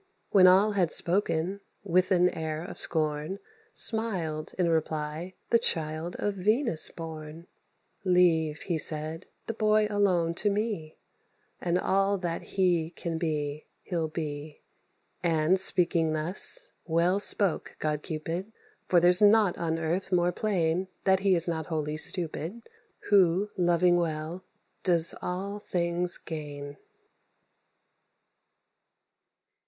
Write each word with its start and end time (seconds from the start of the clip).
When 0.31 0.47
all 0.47 0.71
had 0.71 0.91
spoken, 0.91 1.61
with 1.83 2.09
an 2.09 2.29
air 2.29 2.63
of 2.63 2.79
scorn 2.79 3.37
Smiled, 3.71 4.51
in 4.57 4.67
reply, 4.67 5.35
the 5.51 5.59
child 5.59 6.15
of 6.17 6.33
Venus 6.33 6.89
born: 6.89 7.45
"Leave," 8.03 8.61
he 8.63 8.79
said, 8.79 9.27
"the 9.45 9.53
boy 9.53 9.85
alone 9.91 10.33
to 10.41 10.49
me, 10.49 10.97
And 11.61 11.77
all 11.77 12.17
that 12.17 12.41
he 12.57 12.89
can 12.89 13.19
be 13.19 13.67
he'll 13.83 14.07
be." 14.07 14.61
And, 15.21 15.59
speaking 15.59 16.13
thus, 16.13 16.71
well 16.87 17.19
spoke 17.19 17.75
god 17.77 18.01
Cupid; 18.01 18.51
For 18.87 18.99
there's 18.99 19.21
nought 19.21 19.55
on 19.59 19.77
earth 19.77 20.11
more 20.11 20.31
plain 20.31 20.87
That 21.03 21.19
he 21.19 21.35
is 21.35 21.47
not 21.47 21.67
wholly 21.67 21.97
stupid 21.97 22.67
Who, 23.11 23.49
loving 23.55 23.97
well, 23.97 24.43
does 24.83 25.13
all 25.21 25.59
things 25.59 26.17
gain. 26.17 26.77